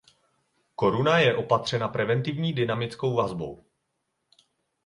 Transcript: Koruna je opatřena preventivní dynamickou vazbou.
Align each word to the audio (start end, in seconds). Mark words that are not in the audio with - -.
Koruna 0.75 1.19
je 1.19 1.35
opatřena 1.35 1.87
preventivní 1.87 2.53
dynamickou 2.53 3.15
vazbou. 3.15 3.63